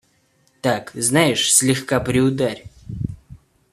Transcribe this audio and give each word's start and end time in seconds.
Так, 0.61 0.89
знаешь, 0.95 1.53
слегка 1.55 1.99
приударь. 1.99 2.63